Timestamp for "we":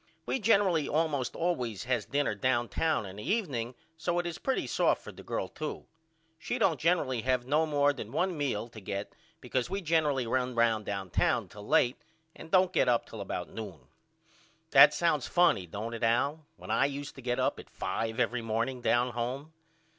0.25-0.39, 9.69-9.79